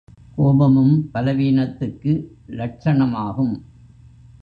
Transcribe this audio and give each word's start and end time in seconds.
கோபமும் 0.35 1.09
பலவீனத்துக்கு 1.13 2.13
லட்சணமாகும். 2.47 3.55